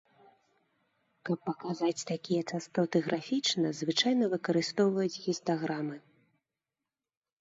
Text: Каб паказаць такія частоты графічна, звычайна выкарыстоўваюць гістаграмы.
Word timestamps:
Каб 1.29 1.37
паказаць 1.49 2.07
такія 2.11 2.41
частоты 2.55 2.97
графічна, 3.09 3.67
звычайна 3.83 4.31
выкарыстоўваюць 4.33 5.21
гістаграмы. 5.27 5.97